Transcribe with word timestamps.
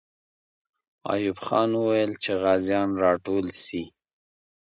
ایوب 1.13 1.37
خان 1.45 1.69
وویل 1.75 2.11
چې 2.23 2.31
غازیان 2.41 2.89
راټول 3.03 3.45
سي. 3.63 3.83